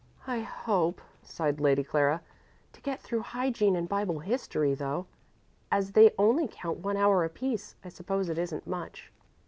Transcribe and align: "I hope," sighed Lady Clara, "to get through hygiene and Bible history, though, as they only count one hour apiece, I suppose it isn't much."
"I 0.25 0.39
hope," 0.39 0.99
sighed 1.21 1.59
Lady 1.59 1.83
Clara, 1.83 2.21
"to 2.73 2.81
get 2.81 3.01
through 3.01 3.21
hygiene 3.21 3.75
and 3.75 3.87
Bible 3.87 4.17
history, 4.17 4.73
though, 4.73 5.05
as 5.71 5.91
they 5.91 6.09
only 6.17 6.47
count 6.51 6.79
one 6.79 6.97
hour 6.97 7.23
apiece, 7.23 7.75
I 7.85 7.89
suppose 7.89 8.27
it 8.27 8.39
isn't 8.39 8.65
much." 8.65 9.11